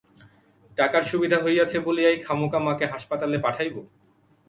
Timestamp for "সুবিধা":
1.11-1.37